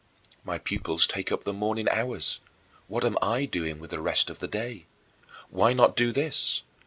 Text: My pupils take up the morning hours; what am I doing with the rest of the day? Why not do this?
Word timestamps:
My 0.43 0.57
pupils 0.57 1.05
take 1.05 1.31
up 1.31 1.43
the 1.43 1.53
morning 1.53 1.87
hours; 1.91 2.39
what 2.87 3.05
am 3.05 3.19
I 3.21 3.45
doing 3.45 3.77
with 3.77 3.91
the 3.91 4.01
rest 4.01 4.31
of 4.31 4.39
the 4.39 4.47
day? 4.47 4.87
Why 5.51 5.73
not 5.73 5.95
do 5.95 6.11
this? 6.11 6.63